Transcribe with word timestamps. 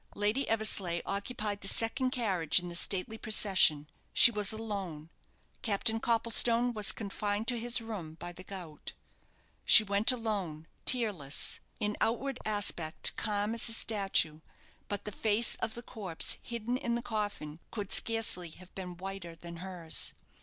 Lady 0.15 0.49
Eversleigh 0.49 1.03
occupied 1.05 1.61
the 1.61 1.67
second 1.67 2.09
carriage 2.09 2.59
in 2.59 2.69
the 2.69 2.73
stately 2.73 3.19
procession. 3.19 3.87
She 4.13 4.31
was 4.31 4.51
alone. 4.51 5.11
Captain 5.61 5.99
Copplestone 5.99 6.73
was 6.73 6.91
confined 6.91 7.47
to 7.49 7.59
his 7.59 7.79
room 7.81 8.15
by 8.15 8.31
the 8.31 8.43
gout. 8.43 8.93
She 9.63 9.83
went 9.83 10.11
alone 10.11 10.65
tearless 10.85 11.59
in 11.79 11.95
outward 12.01 12.39
aspect 12.47 13.15
calm 13.15 13.53
as 13.53 13.69
a 13.69 13.73
statue; 13.73 14.39
but 14.87 15.05
the 15.05 15.11
face 15.11 15.53
of 15.57 15.75
the 15.75 15.83
corpse 15.83 16.39
hidden 16.41 16.77
in 16.77 16.95
the 16.95 17.03
coffin 17.03 17.59
could 17.69 17.91
scarcely 17.91 18.49
have 18.49 18.73
been 18.73 18.97
whiter 18.97 19.35
than 19.35 19.57
hers. 19.57 20.13